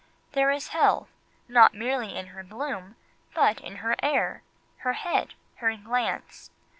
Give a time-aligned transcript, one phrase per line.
[0.31, 1.09] There is health,
[1.47, 2.95] not merely in her bloom,
[3.35, 4.41] but in her air,
[4.77, 6.49] her head, her glance.